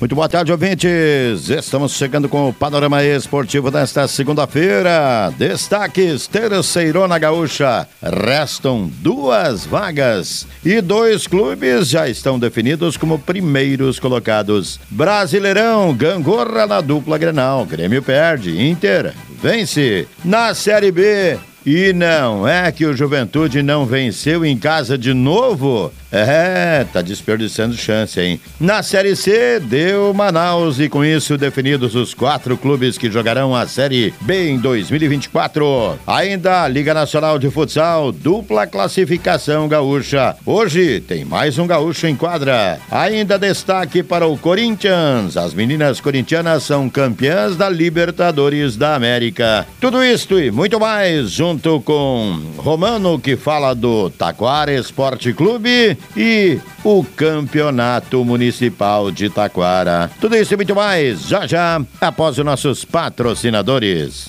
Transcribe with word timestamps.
Muito 0.00 0.14
boa 0.14 0.30
tarde, 0.30 0.50
ouvintes. 0.50 1.50
Estamos 1.50 1.92
chegando 1.92 2.26
com 2.26 2.48
o 2.48 2.54
panorama 2.54 3.04
esportivo 3.04 3.70
desta 3.70 4.08
segunda-feira. 4.08 5.30
Destaques: 5.36 6.26
Terceirona 6.26 7.18
Gaúcha. 7.18 7.86
Restam 8.02 8.90
duas 9.00 9.66
vagas 9.66 10.46
e 10.64 10.80
dois 10.80 11.26
clubes 11.26 11.90
já 11.90 12.08
estão 12.08 12.38
definidos 12.38 12.96
como 12.96 13.18
primeiros 13.18 14.00
colocados. 14.00 14.80
Brasileirão, 14.88 15.94
gangorra 15.94 16.66
na 16.66 16.80
dupla 16.80 17.18
Grenal. 17.18 17.66
Grêmio 17.66 18.02
perde, 18.02 18.58
Inter 18.58 19.12
vence. 19.42 20.06
Na 20.24 20.54
Série 20.54 20.92
B, 20.92 21.38
e 21.64 21.92
não 21.92 22.46
é 22.46 22.72
que 22.72 22.86
o 22.86 22.96
Juventude 22.96 23.62
não 23.62 23.84
venceu 23.84 24.44
em 24.44 24.56
casa 24.56 24.96
de 24.96 25.12
novo? 25.12 25.92
É, 26.12 26.84
tá 26.92 27.00
desperdiçando 27.00 27.76
chance, 27.76 28.20
hein? 28.20 28.40
Na 28.58 28.82
Série 28.82 29.14
C, 29.14 29.60
deu 29.60 30.12
Manaus 30.12 30.80
e 30.80 30.88
com 30.88 31.04
isso 31.04 31.38
definidos 31.38 31.94
os 31.94 32.14
quatro 32.14 32.56
clubes 32.56 32.98
que 32.98 33.10
jogarão 33.10 33.54
a 33.54 33.66
Série 33.66 34.12
B 34.22 34.50
em 34.50 34.58
2024. 34.58 35.98
Ainda 36.06 36.64
a 36.64 36.68
Liga 36.68 36.92
Nacional 36.92 37.38
de 37.38 37.48
Futsal, 37.48 38.10
dupla 38.10 38.66
classificação 38.66 39.68
gaúcha. 39.68 40.36
Hoje 40.44 41.00
tem 41.00 41.24
mais 41.24 41.58
um 41.58 41.66
gaúcho 41.66 42.08
em 42.08 42.16
quadra. 42.16 42.80
Ainda 42.90 43.38
destaque 43.38 44.02
para 44.02 44.26
o 44.26 44.36
Corinthians. 44.36 45.36
As 45.36 45.54
meninas 45.54 46.00
corintianas 46.00 46.64
são 46.64 46.90
campeãs 46.90 47.56
da 47.56 47.68
Libertadores 47.68 48.76
da 48.76 48.96
América. 48.96 49.64
Tudo 49.80 50.02
isto 50.02 50.40
e 50.40 50.50
muito 50.50 50.80
mais 50.80 51.38
junto 51.50 51.80
com 51.80 52.38
Romano 52.58 53.18
que 53.18 53.36
fala 53.36 53.74
do 53.74 54.08
Taquara 54.08 54.72
Esporte 54.72 55.32
Clube 55.32 55.98
e 56.16 56.60
o 56.84 57.02
Campeonato 57.02 58.24
Municipal 58.24 59.10
de 59.10 59.28
Taquara. 59.28 60.08
Tudo 60.20 60.36
isso 60.36 60.54
e 60.54 60.56
muito 60.56 60.76
mais, 60.76 61.26
já 61.26 61.48
já, 61.48 61.82
após 62.00 62.38
os 62.38 62.44
nossos 62.44 62.84
patrocinadores. 62.84 64.28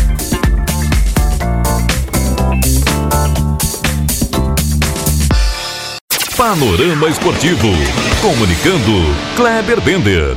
Panorama 6.41 7.07
Esportivo. 7.07 7.67
Comunicando, 8.19 9.15
Kleber 9.35 9.79
Bender. 9.79 10.35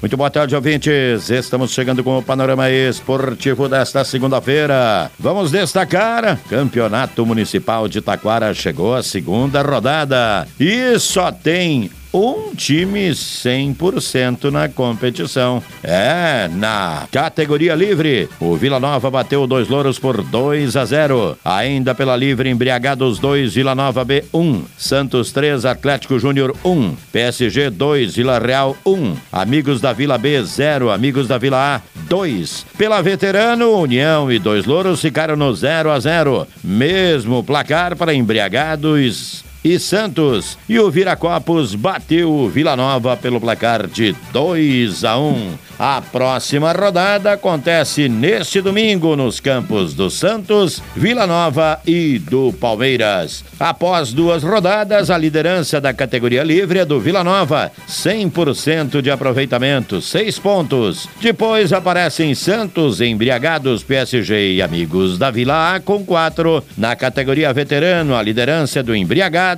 Muito 0.00 0.16
boa 0.16 0.30
tarde, 0.30 0.56
ouvintes. 0.56 1.28
Estamos 1.28 1.72
chegando 1.72 2.02
com 2.02 2.16
o 2.16 2.22
panorama 2.22 2.70
esportivo 2.70 3.68
desta 3.68 4.06
segunda-feira. 4.06 5.10
Vamos 5.18 5.50
destacar: 5.50 6.38
Campeonato 6.48 7.26
Municipal 7.26 7.86
de 7.86 8.00
Taquara 8.00 8.54
chegou 8.54 8.94
a 8.94 9.02
segunda 9.02 9.60
rodada 9.60 10.48
e 10.58 10.98
só 10.98 11.30
tem 11.30 11.90
um 12.14 12.54
time 12.54 13.10
100% 13.10 14.48
na 14.52 14.68
competição. 14.68 15.60
É, 15.82 16.48
na 16.52 17.08
categoria 17.10 17.74
livre, 17.74 18.28
o 18.38 18.54
Vila 18.54 18.78
Nova 18.78 19.10
bateu 19.10 19.44
dois 19.48 19.68
louros 19.68 19.98
por 19.98 20.22
2 20.22 20.76
a 20.76 20.84
0. 20.84 21.36
Ainda 21.44 21.92
pela 21.92 22.16
livre, 22.16 22.48
embriagados 22.48 23.18
2, 23.18 23.54
Vila 23.54 23.74
Nova 23.74 24.04
B 24.04 24.22
1, 24.32 24.40
um. 24.40 24.64
Santos 24.78 25.32
3, 25.32 25.64
Atlético 25.64 26.16
Júnior 26.20 26.54
1, 26.64 26.70
um. 26.70 26.96
PSG 27.10 27.68
2, 27.70 28.14
Vila 28.14 28.38
Real 28.38 28.76
1, 28.86 28.92
um. 28.92 29.16
Amigos 29.32 29.80
da 29.80 29.92
Vila 29.92 30.16
B 30.16 30.40
0, 30.40 30.92
Amigos 30.92 31.26
da 31.26 31.36
Vila 31.36 31.76
A 31.76 31.80
2. 32.08 32.66
Pela 32.78 33.02
veterano, 33.02 33.72
União 33.72 34.30
e 34.30 34.38
dois 34.38 34.66
louros 34.66 35.00
ficaram 35.00 35.34
no 35.34 35.52
0 35.52 35.90
a 35.90 35.98
0. 35.98 36.46
Mesmo 36.62 37.42
placar 37.42 37.96
para 37.96 38.14
embriagados 38.14 39.43
e 39.64 39.78
Santos. 39.78 40.58
E 40.68 40.78
o 40.78 40.90
Viracopos 40.90 41.74
bateu 41.74 42.30
o 42.30 42.48
Vila 42.48 42.76
Nova 42.76 43.16
pelo 43.16 43.40
placar 43.40 43.86
de 43.86 44.14
2 44.30 45.04
a 45.04 45.18
1. 45.18 45.52
A 45.76 46.00
próxima 46.00 46.70
rodada 46.72 47.32
acontece 47.32 48.08
neste 48.08 48.60
domingo 48.60 49.16
nos 49.16 49.40
campos 49.40 49.92
do 49.92 50.08
Santos, 50.08 50.80
Vila 50.94 51.26
Nova 51.26 51.80
e 51.84 52.18
do 52.18 52.52
Palmeiras. 52.52 53.44
Após 53.58 54.12
duas 54.12 54.44
rodadas, 54.44 55.10
a 55.10 55.18
liderança 55.18 55.80
da 55.80 55.92
categoria 55.92 56.44
livre 56.44 56.78
é 56.78 56.84
do 56.84 57.00
Vila 57.00 57.24
Nova, 57.24 57.72
100% 57.88 59.02
de 59.02 59.10
aproveitamento, 59.10 60.00
6 60.00 60.38
pontos. 60.38 61.08
Depois 61.20 61.72
aparecem 61.72 62.34
Santos, 62.36 63.00
Embriagados, 63.00 63.82
PSG 63.82 64.54
e 64.54 64.62
Amigos 64.62 65.18
da 65.18 65.30
Vila 65.32 65.74
A 65.74 65.80
com 65.80 66.04
4. 66.04 66.62
Na 66.78 66.94
categoria 66.94 67.52
veterano, 67.52 68.14
a 68.14 68.22
liderança 68.22 68.78
é 68.78 68.82
do 68.82 68.94
Embriagados 68.94 69.53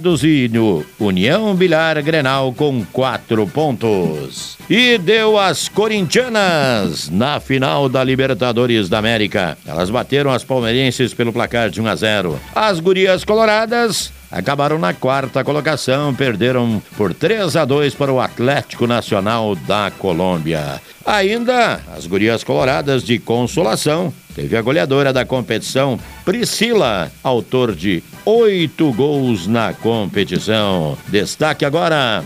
no 0.49 0.85
União 0.99 1.55
Bilar 1.55 2.03
Grenal 2.03 2.53
com 2.53 2.85
4 2.93 3.47
pontos. 3.47 4.57
E 4.69 4.99
deu 4.99 5.39
as 5.39 5.69
corintianas 5.69 7.09
na 7.09 7.41
final 7.41 7.89
da 7.89 8.03
Libertadores 8.03 8.89
da 8.89 8.99
América. 8.99 9.57
Elas 9.67 9.91
bateram 9.91 10.31
as 10.31 10.45
palmeirenses 10.45 11.15
pelo 11.15 11.33
placar 11.33 11.71
de 11.71 11.81
1 11.81 11.87
a 11.87 11.95
0. 11.95 12.41
As 12.55 12.81
gurias 12.81 13.25
coloradas 13.25 14.13
acabaram 14.31 14.79
na 14.79 14.93
quarta 14.93 15.45
colocação, 15.45 16.15
perderam 16.15 16.83
por 16.97 17.15
3 17.15 17.57
a 17.57 17.65
2 17.65 17.95
para 17.95 18.13
o 18.13 18.21
Atlético 18.21 18.87
Nacional 18.87 19.55
da 19.55 19.91
Colômbia. 19.99 20.81
Ainda 21.05 21.81
as 21.97 22.07
gurias 22.07 22.43
coloradas 22.43 23.05
de 23.05 23.19
consolação, 23.19 24.13
teve 24.37 24.55
a 24.55 24.61
goleadora 24.63 25.15
da 25.15 25.25
competição, 25.25 25.99
Priscila, 26.25 27.11
autor 27.25 27.75
de 27.75 28.03
oito 28.27 28.93
gols 28.93 29.47
na 29.47 29.73
competição. 29.73 30.97
Destaque 31.09 31.65
agora 31.65 32.23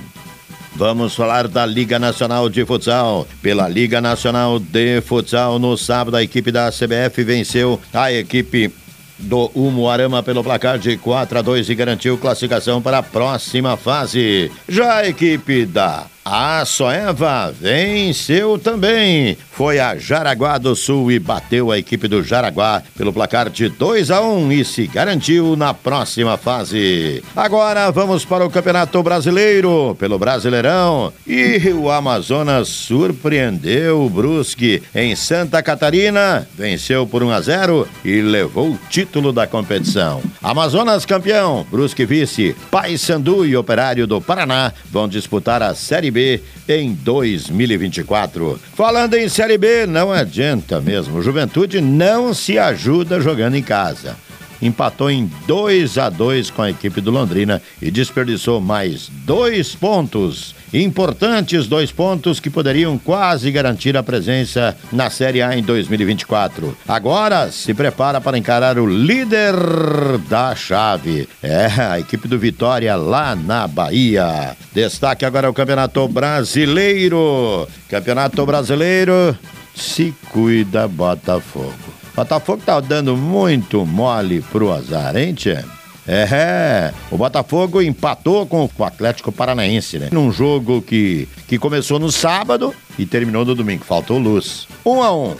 Vamos 0.74 1.14
falar 1.14 1.48
da 1.48 1.66
Liga 1.66 1.98
Nacional 1.98 2.48
de 2.48 2.64
Futsal. 2.64 3.26
Pela 3.42 3.68
Liga 3.68 4.00
Nacional 4.00 4.58
de 4.58 5.00
Futsal, 5.02 5.58
no 5.58 5.76
sábado, 5.76 6.16
a 6.16 6.22
equipe 6.22 6.50
da 6.52 6.70
CBF 6.70 7.22
venceu 7.24 7.78
a 7.92 8.10
equipe 8.12 8.72
do 9.20 9.50
Umuarama 9.54 10.22
pelo 10.22 10.42
placar 10.42 10.78
de 10.78 10.96
4 10.96 11.38
a 11.38 11.42
2 11.42 11.68
e 11.68 11.74
garantiu 11.74 12.18
classificação 12.18 12.80
para 12.80 12.98
a 12.98 13.02
próxima 13.02 13.76
fase. 13.76 14.50
Já 14.68 14.98
a 14.98 15.08
equipe 15.08 15.66
da 15.66 16.06
a 16.32 16.62
venceu 17.58 18.56
também. 18.56 19.36
Foi 19.50 19.80
a 19.80 19.96
Jaraguá 19.96 20.58
do 20.58 20.76
Sul 20.76 21.10
e 21.10 21.18
bateu 21.18 21.72
a 21.72 21.78
equipe 21.78 22.06
do 22.06 22.22
Jaraguá 22.22 22.82
pelo 22.96 23.12
placar 23.12 23.50
de 23.50 23.68
2 23.68 24.10
a 24.12 24.20
1 24.20 24.52
e 24.52 24.64
se 24.64 24.86
garantiu 24.86 25.56
na 25.56 25.74
próxima 25.74 26.36
fase. 26.36 27.22
Agora 27.34 27.90
vamos 27.90 28.24
para 28.24 28.44
o 28.44 28.50
Campeonato 28.50 29.02
Brasileiro, 29.02 29.96
pelo 29.98 30.18
Brasileirão. 30.18 31.12
E 31.26 31.58
o 31.70 31.90
Amazonas 31.90 32.68
surpreendeu 32.68 34.02
o 34.02 34.08
Brusque 34.08 34.82
em 34.94 35.16
Santa 35.16 35.62
Catarina, 35.62 36.46
venceu 36.56 37.06
por 37.06 37.22
1 37.22 37.30
a 37.32 37.40
0 37.40 37.88
e 38.04 38.20
levou 38.20 38.70
o 38.70 38.78
título 38.88 39.09
da 39.32 39.44
competição. 39.46 40.22
Amazonas 40.40 41.04
campeão, 41.04 41.66
Brusque 41.68 42.06
vice, 42.06 42.54
Paysandu 42.70 43.44
e 43.44 43.56
Operário 43.56 44.06
do 44.06 44.20
Paraná 44.20 44.72
vão 44.88 45.08
disputar 45.08 45.62
a 45.62 45.74
Série 45.74 46.12
B 46.12 46.40
em 46.68 46.94
2024. 46.94 48.60
Falando 48.74 49.14
em 49.14 49.28
Série 49.28 49.58
B, 49.58 49.84
não 49.84 50.12
adianta 50.12 50.80
mesmo. 50.80 51.20
Juventude 51.22 51.80
não 51.80 52.32
se 52.32 52.56
ajuda 52.56 53.20
jogando 53.20 53.56
em 53.56 53.62
casa. 53.62 54.16
Empatou 54.60 55.10
em 55.10 55.30
2 55.46 55.98
a 55.98 56.08
2 56.08 56.50
com 56.50 56.62
a 56.62 56.70
equipe 56.70 57.00
do 57.00 57.10
Londrina 57.10 57.60
e 57.80 57.90
desperdiçou 57.90 58.60
mais 58.60 59.08
dois 59.24 59.74
pontos. 59.74 60.54
Importantes 60.72 61.66
dois 61.66 61.90
pontos 61.90 62.38
que 62.38 62.48
poderiam 62.48 62.96
quase 62.96 63.50
garantir 63.50 63.96
a 63.96 64.02
presença 64.02 64.76
na 64.92 65.10
Série 65.10 65.42
A 65.42 65.56
em 65.56 65.62
2024. 65.62 66.76
Agora 66.86 67.50
se 67.50 67.74
prepara 67.74 68.20
para 68.20 68.38
encarar 68.38 68.78
o 68.78 68.86
líder 68.86 69.54
da 70.28 70.54
chave. 70.54 71.28
É 71.42 71.66
a 71.66 71.98
equipe 71.98 72.28
do 72.28 72.38
Vitória 72.38 72.94
lá 72.94 73.34
na 73.34 73.66
Bahia. 73.66 74.56
Destaque 74.72 75.24
agora 75.24 75.50
o 75.50 75.54
Campeonato 75.54 76.06
Brasileiro. 76.06 77.66
Campeonato 77.88 78.46
Brasileiro. 78.46 79.36
Se 79.74 80.14
cuida, 80.30 80.86
Botafogo. 80.86 81.89
Botafogo 82.14 82.62
tá 82.64 82.80
dando 82.80 83.16
muito 83.16 83.86
mole 83.86 84.40
pro 84.50 84.72
azar, 84.72 85.16
hein, 85.16 85.34
Tchê? 85.34 85.58
É, 86.06 86.92
o 87.10 87.16
Botafogo 87.16 87.80
empatou 87.80 88.44
com 88.46 88.68
o 88.76 88.84
Atlético 88.84 89.30
Paranaense, 89.30 89.98
né? 89.98 90.08
Num 90.10 90.32
jogo 90.32 90.82
que, 90.82 91.28
que 91.46 91.58
começou 91.58 91.98
no 92.00 92.10
sábado 92.10 92.74
e 92.98 93.06
terminou 93.06 93.44
no 93.44 93.54
domingo. 93.54 93.84
Faltou 93.84 94.18
luz. 94.18 94.66
Um 94.84 95.02
a 95.02 95.14
um. 95.14 95.36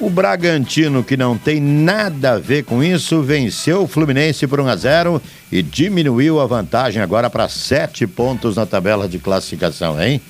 O 0.00 0.10
Bragantino, 0.10 1.04
que 1.04 1.16
não 1.16 1.36
tem 1.36 1.60
nada 1.60 2.32
a 2.32 2.38
ver 2.38 2.64
com 2.64 2.82
isso, 2.82 3.22
venceu 3.22 3.82
o 3.82 3.86
Fluminense 3.88 4.46
por 4.46 4.60
1 4.60 4.68
a 4.68 4.76
0 4.76 5.22
e 5.50 5.62
diminuiu 5.62 6.40
a 6.40 6.46
vantagem 6.46 7.02
agora 7.02 7.28
para 7.30 7.48
sete 7.48 8.06
pontos 8.06 8.56
na 8.56 8.66
tabela 8.66 9.08
de 9.08 9.18
classificação, 9.18 10.00
hein? 10.02 10.20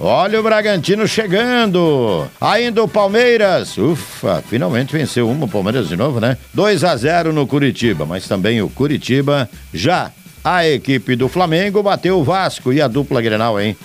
Olha 0.00 0.38
o 0.38 0.42
Bragantino 0.42 1.08
chegando. 1.08 2.28
Ainda 2.40 2.82
o 2.82 2.88
Palmeiras. 2.88 3.76
Ufa, 3.76 4.42
finalmente 4.48 4.92
venceu 4.92 5.28
uma 5.28 5.46
o 5.46 5.48
Palmeiras 5.48 5.88
de 5.88 5.96
novo, 5.96 6.20
né? 6.20 6.36
2 6.54 6.84
a 6.84 6.96
0 6.96 7.32
no 7.32 7.46
Curitiba, 7.46 8.06
mas 8.06 8.28
também 8.28 8.62
o 8.62 8.68
Curitiba 8.68 9.48
já 9.74 10.12
a 10.44 10.66
equipe 10.66 11.16
do 11.16 11.28
Flamengo 11.28 11.82
bateu 11.82 12.18
o 12.18 12.24
Vasco 12.24 12.72
e 12.72 12.80
a 12.80 12.88
dupla 12.88 13.20
Grenal, 13.20 13.60
hein? 13.60 13.76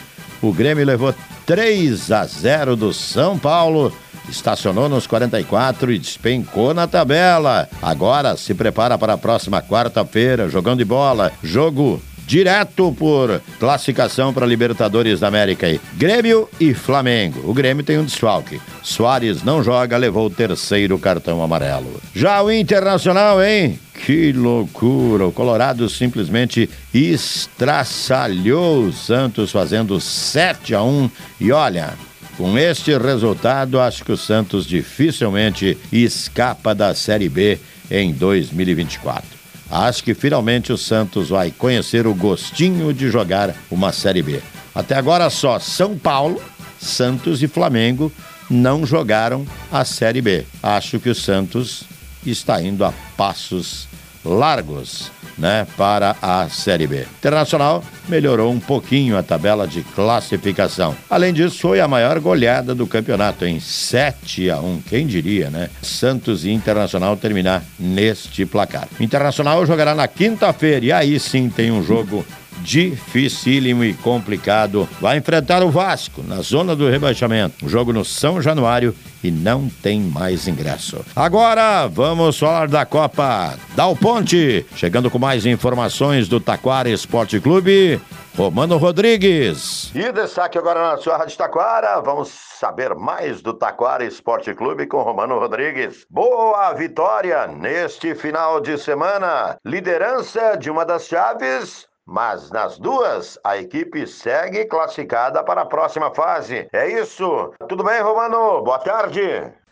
O 0.42 0.54
Grêmio 0.54 0.86
levou 0.86 1.14
3 1.46 2.12
a 2.12 2.26
0 2.26 2.76
do 2.76 2.94
São 2.94 3.38
Paulo 3.38 3.92
estacionou 4.30 4.88
nos 4.88 5.06
44 5.06 5.92
e 5.92 6.00
despencou 6.00 6.74
na 6.74 6.88
tabela. 6.88 7.68
Agora 7.82 8.38
se 8.38 8.54
prepara 8.54 8.98
para 8.98 9.14
a 9.14 9.18
próxima 9.18 9.62
quarta-feira, 9.62 10.50
jogando 10.50 10.80
de 10.80 10.86
bola. 10.86 11.32
Jogo 11.44 12.02
direto 12.26 12.94
por 12.98 13.42
classificação 13.60 14.34
para 14.34 14.46
Libertadores 14.46 15.20
da 15.20 15.28
América 15.28 15.68
aí. 15.68 15.80
Grêmio 15.96 16.50
e 16.60 16.74
Flamengo. 16.74 17.42
O 17.50 17.54
Grêmio 17.54 17.84
tem 17.84 17.98
um 17.98 18.06
desfalque. 18.06 18.62
Soares 18.82 19.44
não 19.44 19.64
joga, 19.64 19.98
levou 19.98 20.28
o 20.28 20.30
terceiro 20.30 20.98
cartão 20.98 21.44
amarelo. 21.44 22.02
Já 22.14 22.42
o 22.42 22.52
Internacional, 22.52 23.42
hein? 23.44 23.80
Que 24.06 24.34
loucura! 24.34 25.28
O 25.28 25.32
Colorado 25.32 25.88
simplesmente 25.88 26.70
estraçalhou 26.94 28.86
o 28.86 28.94
Santos 28.94 29.52
fazendo 29.52 30.00
7 30.02 30.76
a 30.76 30.84
1 30.84 31.10
e 31.40 31.52
olha, 31.52 31.94
com 32.38 32.58
este 32.58 32.98
resultado, 32.98 33.80
acho 33.80 34.04
que 34.04 34.12
o 34.12 34.18
Santos 34.18 34.66
dificilmente 34.66 35.78
escapa 35.92 36.74
da 36.74 36.96
Série 36.96 37.30
B 37.30 37.60
em 37.90 38.12
2024. 38.12 39.33
Acho 39.76 40.04
que 40.04 40.14
finalmente 40.14 40.72
o 40.72 40.78
Santos 40.78 41.30
vai 41.30 41.50
conhecer 41.50 42.06
o 42.06 42.14
gostinho 42.14 42.94
de 42.94 43.10
jogar 43.10 43.56
uma 43.72 43.92
Série 43.92 44.22
B. 44.22 44.40
Até 44.76 44.94
agora 44.94 45.28
só 45.32 45.58
São 45.58 45.98
Paulo, 45.98 46.40
Santos 46.80 47.42
e 47.42 47.48
Flamengo 47.48 48.12
não 48.48 48.86
jogaram 48.86 49.48
a 49.72 49.84
Série 49.84 50.22
B. 50.22 50.46
Acho 50.62 51.00
que 51.00 51.10
o 51.10 51.16
Santos 51.16 51.86
está 52.24 52.62
indo 52.62 52.86
a 52.86 52.94
passos 53.18 53.88
largos 54.24 55.10
né, 55.38 55.68
para 55.78 56.16
a 56.22 56.48
Série 56.50 56.88
B. 56.88 57.06
Internacional 57.20 57.84
melhorou 58.08 58.52
um 58.52 58.60
pouquinho 58.60 59.18
a 59.18 59.24
tabela 59.24 59.68
de 59.68 59.82
classificação. 59.82 60.96
Além 61.10 61.34
disso, 61.34 61.60
foi 61.60 61.80
a 61.80 61.88
maior 61.88 62.20
goleada 62.20 62.76
do 62.76 62.88
campeonato 62.88 63.46
em 63.46 63.60
7 63.60 64.50
a 64.50 64.60
1. 64.60 64.82
Quem 64.90 65.08
diria, 65.08 65.50
né? 65.50 65.70
Santos 65.82 66.46
e 66.46 66.52
Internacional 66.52 67.18
terminar 67.18 67.64
neste 67.80 68.46
placar. 68.46 68.88
Internacional 69.00 69.66
jogará 69.66 69.96
na 69.96 70.08
quinta-feira 70.08 70.86
e 70.86 70.92
aí 70.92 71.20
sim 71.20 71.50
tem 71.50 71.72
um 71.72 71.84
jogo 71.84 72.26
dificílimo 72.64 73.84
e 73.84 73.94
complicado. 73.94 74.88
Vai 75.00 75.18
enfrentar 75.18 75.62
o 75.62 75.70
Vasco 75.70 76.24
na 76.24 76.42
zona 76.42 76.76
do 76.76 76.90
rebaixamento. 76.90 77.66
Um 77.66 77.70
jogo 77.70 77.94
no 77.94 78.06
São 78.06 78.42
Januário 78.42 78.96
e 79.24 79.30
não 79.30 79.70
tem 79.82 80.00
mais 80.00 80.48
ingresso. 80.48 81.04
Agora 81.16 81.88
vamos 81.88 82.38
falar 82.40 82.68
da 82.68 82.86
Copa 82.86 83.58
Dal 83.76 83.96
Ponte, 83.96 84.66
chegando 84.76 85.12
com 85.12 85.20
mais 85.20 85.46
informações 85.46 86.28
do 86.28 86.40
Taquara 86.40 86.90
Esporte 86.90 87.40
Clube. 87.40 88.02
Romano 88.36 88.78
Rodrigues. 88.78 89.92
E 89.94 90.12
destaque 90.12 90.58
agora 90.58 90.82
na 90.90 90.98
sua 90.98 91.18
Rádio 91.18 91.38
Taquara, 91.38 92.02
vamos 92.02 92.30
saber 92.30 92.96
mais 92.96 93.44
do 93.44 93.54
Taquara 93.54 94.04
Esporte 94.04 94.56
Clube 94.56 94.88
com 94.88 95.04
Romano 95.04 95.38
Rodrigues. 95.38 96.04
Boa 96.10 96.74
vitória 96.74 97.46
neste 97.46 98.16
final 98.16 98.60
de 98.60 98.76
semana. 98.80 99.56
Liderança 99.64 100.56
de 100.56 100.72
uma 100.72 100.84
das 100.84 101.06
chaves 101.06 101.88
mas 102.06 102.52
nas 102.52 102.78
duas, 102.78 103.40
a 103.44 103.58
equipe 103.58 104.06
segue 104.06 104.66
classificada 104.66 105.42
para 105.44 105.62
a 105.62 105.66
próxima 105.66 106.14
fase. 106.14 106.68
É 106.72 107.00
isso. 107.00 107.54
Tudo 107.70 107.84
bem, 107.84 108.02
Romano? 108.02 108.62
Boa 108.64 108.80
tarde. 108.80 109.22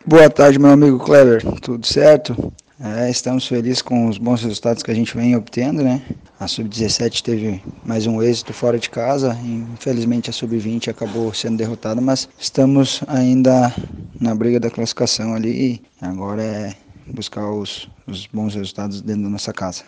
Boa 0.06 0.30
tarde, 0.30 0.58
meu 0.58 0.72
amigo 0.72 0.98
Kleber. 0.98 1.44
Tudo 1.62 1.86
certo? 1.86 2.36
É, 2.80 3.12
estamos 3.12 3.46
felizes 3.46 3.82
com 3.82 4.08
os 4.08 4.18
bons 4.18 4.42
resultados 4.42 4.82
que 4.82 4.90
a 4.90 4.94
gente 4.96 5.16
vem 5.16 5.36
obtendo, 5.36 5.84
né? 5.84 6.02
A 6.40 6.48
Sub-17 6.48 7.22
teve 7.22 7.64
mais 7.86 8.08
um 8.08 8.24
êxito 8.24 8.54
fora 8.54 8.80
de 8.80 8.90
casa. 8.90 9.38
Infelizmente 9.44 10.32
a 10.32 10.34
Sub-20 10.34 10.88
acabou 10.88 11.32
sendo 11.32 11.58
derrotada, 11.58 12.02
mas 12.02 12.28
estamos 12.40 13.04
ainda 13.08 13.72
na 14.20 14.34
briga 14.34 14.60
da 14.60 14.72
classificação 14.72 15.36
ali. 15.36 15.84
Agora 16.02 16.42
é 16.42 16.74
buscar 17.06 17.48
os, 17.52 17.88
os 18.08 18.26
bons 18.26 18.56
resultados 18.56 19.02
dentro 19.02 19.24
da 19.24 19.30
nossa 19.30 19.54
casa. 19.54 19.84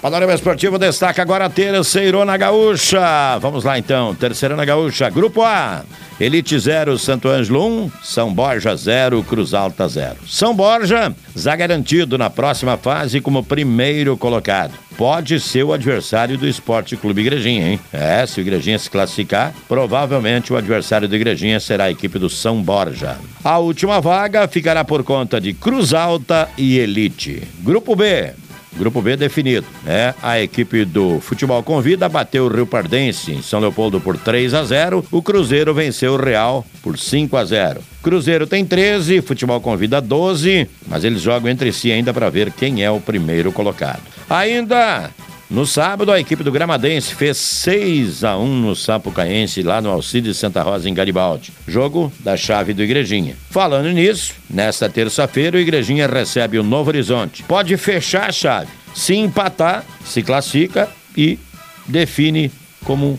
Panorama 0.00 0.32
Esportivo 0.32 0.78
destaca 0.78 1.20
agora 1.20 1.44
a 1.44 1.50
terceirona 1.50 2.34
gaúcha. 2.34 3.36
Vamos 3.38 3.64
lá 3.64 3.78
então, 3.78 4.14
terceirona 4.14 4.64
gaúcha, 4.64 5.10
Grupo 5.10 5.42
A. 5.42 5.82
Elite 6.18 6.58
0, 6.58 6.98
Santo 6.98 7.28
Ângelo 7.28 7.66
1, 7.66 7.92
São 8.02 8.32
Borja 8.32 8.74
0, 8.74 9.22
Cruz 9.24 9.52
Alta 9.52 9.86
0. 9.86 10.16
São 10.26 10.54
Borja, 10.54 11.14
já 11.36 11.54
garantido 11.54 12.16
na 12.16 12.30
próxima 12.30 12.78
fase 12.78 13.20
como 13.20 13.44
primeiro 13.44 14.16
colocado. 14.16 14.72
Pode 14.96 15.38
ser 15.38 15.64
o 15.64 15.72
adversário 15.72 16.38
do 16.38 16.48
Esporte 16.48 16.96
Clube 16.96 17.20
Igrejinha, 17.20 17.68
hein? 17.68 17.80
É, 17.92 18.24
se 18.26 18.40
o 18.40 18.42
Igrejinha 18.42 18.78
se 18.78 18.88
classificar, 18.88 19.52
provavelmente 19.68 20.50
o 20.50 20.56
adversário 20.56 21.08
do 21.08 21.16
Igrejinha 21.16 21.60
será 21.60 21.84
a 21.84 21.90
equipe 21.90 22.18
do 22.18 22.30
São 22.30 22.62
Borja. 22.62 23.18
A 23.44 23.58
última 23.58 24.00
vaga 24.00 24.48
ficará 24.48 24.82
por 24.82 25.04
conta 25.04 25.38
de 25.38 25.52
Cruz 25.52 25.92
Alta 25.92 26.48
e 26.56 26.78
Elite. 26.78 27.42
Grupo 27.62 27.94
B. 27.94 28.32
Grupo 28.80 29.02
B 29.02 29.14
definido, 29.14 29.66
né? 29.84 30.14
A 30.22 30.40
equipe 30.40 30.86
do 30.86 31.20
Futebol 31.20 31.62
Convida 31.62 32.08
bateu 32.08 32.46
o 32.46 32.48
Rio 32.48 32.66
Pardense 32.66 33.30
em 33.30 33.42
São 33.42 33.60
Leopoldo 33.60 34.00
por 34.00 34.16
3 34.16 34.54
a 34.54 34.64
0. 34.64 35.04
O 35.10 35.20
Cruzeiro 35.20 35.74
venceu 35.74 36.14
o 36.14 36.16
Real 36.16 36.64
por 36.82 36.98
5 36.98 37.36
a 37.36 37.44
0. 37.44 37.82
Cruzeiro 38.02 38.46
tem 38.46 38.64
13, 38.64 39.20
Futebol 39.20 39.60
Convida 39.60 40.00
12, 40.00 40.66
mas 40.86 41.04
eles 41.04 41.20
jogam 41.20 41.50
entre 41.50 41.70
si 41.72 41.92
ainda 41.92 42.14
para 42.14 42.30
ver 42.30 42.50
quem 42.52 42.82
é 42.82 42.90
o 42.90 42.98
primeiro 42.98 43.52
colocado. 43.52 44.00
Ainda 44.30 45.10
no 45.50 45.66
sábado, 45.66 46.12
a 46.12 46.20
equipe 46.20 46.44
do 46.44 46.52
Gramadense 46.52 47.12
fez 47.12 47.36
6 47.36 48.22
a 48.22 48.38
1 48.38 48.46
no 48.60 48.76
Sapucaense, 48.76 49.64
lá 49.64 49.80
no 49.80 49.90
Alcides 49.90 50.36
Santa 50.36 50.62
Rosa, 50.62 50.88
em 50.88 50.94
Garibaldi. 50.94 51.52
Jogo 51.66 52.12
da 52.20 52.36
chave 52.36 52.72
do 52.72 52.84
Igrejinha. 52.84 53.36
Falando 53.50 53.90
nisso, 53.90 54.34
nesta 54.48 54.88
terça-feira, 54.88 55.56
o 55.56 55.60
Igrejinha 55.60 56.06
recebe 56.06 56.56
o 56.56 56.62
Novo 56.62 56.90
Horizonte. 56.90 57.42
Pode 57.42 57.76
fechar 57.76 58.28
a 58.28 58.32
chave. 58.32 58.70
Se 58.94 59.16
empatar, 59.16 59.84
se 60.04 60.22
classifica 60.22 60.88
e 61.16 61.36
define 61.84 62.52
como 62.84 63.18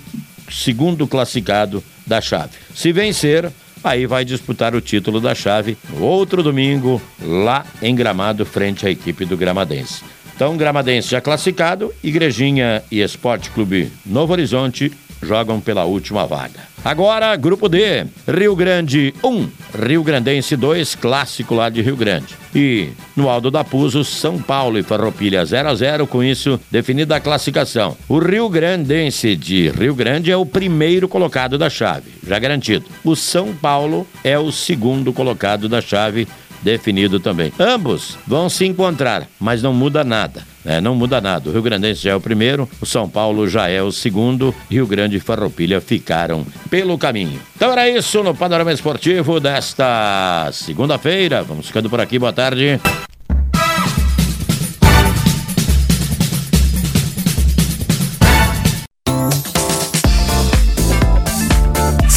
segundo 0.50 1.06
classificado 1.06 1.84
da 2.08 2.22
chave. 2.22 2.54
Se 2.74 2.94
vencer, 2.94 3.52
aí 3.84 4.06
vai 4.06 4.24
disputar 4.24 4.74
o 4.74 4.80
título 4.80 5.20
da 5.20 5.36
chave 5.36 5.78
outro 6.00 6.42
domingo, 6.42 7.02
lá 7.22 7.66
em 7.82 7.94
Gramado, 7.94 8.46
frente 8.46 8.88
à 8.88 8.90
equipe 8.90 9.26
do 9.26 9.36
Gramadense. 9.36 10.02
Então, 10.36 10.58
Gramadense 10.58 11.10
já 11.10 11.22
classificado, 11.22 11.94
Igrejinha 12.04 12.84
e 12.92 13.02
Esporte 13.02 13.50
Clube 13.52 13.92
Novo 14.06 14.34
Horizonte 14.34 14.92
jogam 15.22 15.60
pela 15.60 15.84
última 15.84 16.26
vaga. 16.26 16.72
Agora, 16.84 17.36
grupo 17.36 17.70
D, 17.70 18.08
Rio 18.28 18.56
Grande 18.56 19.14
1, 19.24 19.50
Rio 19.86 20.04
Grandense 20.04 20.56
2, 20.56 20.96
clássico 20.96 21.54
lá 21.54 21.70
de 21.70 21.80
Rio 21.80 21.96
Grande. 21.96 22.36
E 22.56 22.90
no 23.16 23.30
Aldo 23.30 23.52
da 23.52 23.64
Puso, 23.64 24.04
São 24.04 24.42
Paulo 24.42 24.80
e 24.80 24.84
Farroupilha 24.84 25.46
0 25.46 25.70
a 25.70 25.76
0 25.76 26.08
com 26.08 26.24
isso 26.24 26.60
definida 26.72 27.16
a 27.16 27.20
classificação. 27.20 27.96
O 28.10 28.18
Rio 28.18 28.50
Grandense 28.50 29.36
de 29.36 29.70
Rio 29.70 29.94
Grande 29.94 30.32
é 30.32 30.38
o 30.38 30.46
primeiro 30.46 31.08
colocado 31.08 31.56
da 31.56 31.70
chave, 31.70 32.12
já 32.26 32.40
garantido. 32.40 32.86
O 33.04 33.16
São 33.16 33.54
Paulo 33.54 34.08
é 34.24 34.40
o 34.40 34.52
segundo 34.52 35.14
colocado 35.14 35.70
da 35.70 35.82
chave, 35.82 36.28
definido 36.62 37.20
também. 37.20 37.51
Ambos 37.60 38.18
vão 38.25 38.50
se 38.50 38.65
encontrar, 38.65 39.27
mas 39.39 39.62
não 39.62 39.74
muda 39.74 40.03
nada. 40.03 40.44
Né? 40.63 40.80
Não 40.80 40.96
muda 40.96 41.20
nada. 41.20 41.50
O 41.50 41.53
Rio 41.53 41.62
Grandense 41.62 42.03
já 42.03 42.12
é 42.12 42.15
o 42.15 42.22
primeiro, 42.22 42.70
o 42.80 42.86
São 42.86 43.10
Paulo 43.10 43.48
já 43.48 43.68
é 43.68 43.82
o 43.82 43.91
segundo, 43.91 44.53
Rio 44.70 44.86
Grande 44.86 45.18
e 45.18 45.20
Farroupilha 45.20 45.82
ficaram 45.82 46.46
pelo 46.70 46.98
caminho. 46.98 47.39
Então 47.56 47.72
era 47.72 47.89
isso 47.89 48.24
no 48.24 48.36
Panorama 48.36 48.72
Esportivo 48.72 49.39
desta 49.39 50.50
segunda-feira. 50.53 51.44
Vamos 51.44 51.68
ficando 51.68 51.89
por 51.89 52.00
aqui. 52.00 52.20
Boa 52.20 52.34
tarde. 52.34 52.80